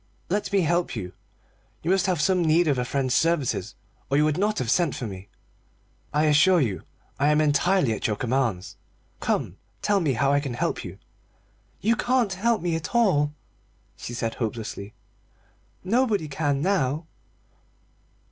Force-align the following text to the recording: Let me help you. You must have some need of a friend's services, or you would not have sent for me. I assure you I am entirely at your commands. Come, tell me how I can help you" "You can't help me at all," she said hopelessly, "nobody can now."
Let 0.29 0.51
me 0.51 0.61
help 0.61 0.95
you. 0.95 1.13
You 1.83 1.91
must 1.91 2.07
have 2.07 2.19
some 2.19 2.43
need 2.43 2.67
of 2.67 2.79
a 2.79 2.85
friend's 2.85 3.13
services, 3.13 3.75
or 4.09 4.17
you 4.17 4.25
would 4.25 4.35
not 4.39 4.57
have 4.57 4.71
sent 4.71 4.95
for 4.95 5.05
me. 5.05 5.29
I 6.11 6.23
assure 6.25 6.59
you 6.59 6.81
I 7.19 7.27
am 7.27 7.39
entirely 7.39 7.93
at 7.93 8.07
your 8.07 8.15
commands. 8.15 8.77
Come, 9.19 9.57
tell 9.83 9.99
me 9.99 10.13
how 10.13 10.33
I 10.33 10.39
can 10.39 10.55
help 10.55 10.83
you" 10.83 10.97
"You 11.87 11.95
can't 11.95 12.33
help 12.33 12.63
me 12.63 12.75
at 12.75 12.95
all," 12.95 13.35
she 13.95 14.15
said 14.15 14.33
hopelessly, 14.33 14.95
"nobody 15.83 16.27
can 16.27 16.63
now." 16.63 17.05